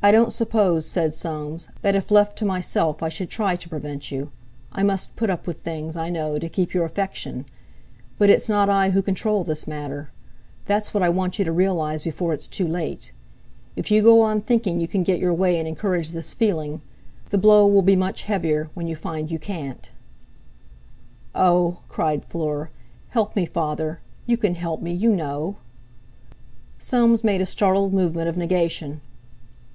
[0.00, 4.12] "I don't suppose," said Soames, "that if left to myself I should try to prevent
[4.12, 4.30] you;
[4.70, 7.46] I must put up with things, I know, to keep your affection.
[8.16, 10.12] But it's not I who control this matter.
[10.66, 13.10] That's what I want you to realise before it's too late.
[13.74, 16.80] If you go on thinking you can get your way and encourage this feeling,
[17.30, 19.90] the blow will be much heavier when you find you can't."
[21.34, 22.70] "Oh!" cried Fleur,
[23.08, 25.56] "help me, Father; you can help me, you know."
[26.78, 29.00] Soames made a startled movement of negation.